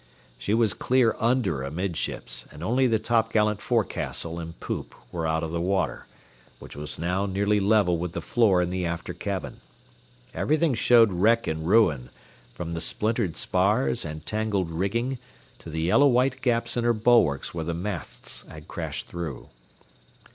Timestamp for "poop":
4.59-4.95